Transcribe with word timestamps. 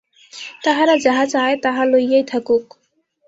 তাহারা 0.63 0.95
যাহা 0.97 1.25
চায় 1.25 1.55
তাহা 1.63 1.83
লইয়াই 1.85 2.23
থাকুক। 2.23 2.63